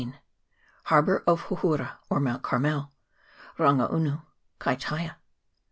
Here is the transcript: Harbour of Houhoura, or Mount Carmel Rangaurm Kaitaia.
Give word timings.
Harbour 0.85 1.23
of 1.27 1.41
Houhoura, 1.43 1.97
or 2.09 2.19
Mount 2.19 2.41
Carmel 2.41 2.91
Rangaurm 3.59 4.23
Kaitaia. 4.59 5.17